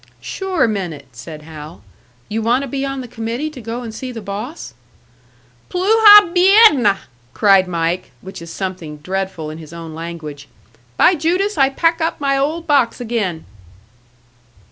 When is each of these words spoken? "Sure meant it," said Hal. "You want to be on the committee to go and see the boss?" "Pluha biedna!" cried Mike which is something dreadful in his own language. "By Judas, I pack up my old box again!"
"Sure 0.19 0.67
meant 0.67 0.95
it," 0.95 1.07
said 1.11 1.43
Hal. 1.43 1.83
"You 2.27 2.41
want 2.41 2.63
to 2.63 2.67
be 2.67 2.83
on 2.83 3.01
the 3.01 3.07
committee 3.07 3.51
to 3.51 3.61
go 3.61 3.83
and 3.83 3.93
see 3.93 4.11
the 4.11 4.19
boss?" 4.19 4.73
"Pluha 5.69 6.33
biedna!" 6.33 6.97
cried 7.35 7.67
Mike 7.67 8.11
which 8.21 8.41
is 8.41 8.51
something 8.51 8.97
dreadful 8.97 9.51
in 9.51 9.59
his 9.59 9.73
own 9.73 9.93
language. 9.93 10.47
"By 10.97 11.13
Judas, 11.13 11.55
I 11.55 11.69
pack 11.69 12.01
up 12.01 12.19
my 12.19 12.35
old 12.35 12.65
box 12.65 12.99
again!" 12.99 13.45